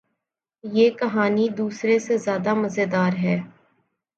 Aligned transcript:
یہ 0.63 0.89
کہانی 0.99 1.47
دوسرے 1.57 1.97
سے 1.99 2.17
زیادو 2.17 2.53
مزیدار 2.55 3.13
ہے 3.23 3.35